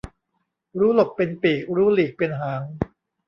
[0.79, 2.61] รู้หลบเป็นปีก รู้หลีกเป็นหาง